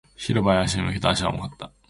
[0.15, 1.09] 広場へと足を向けた。
[1.11, 1.71] 足は重かった。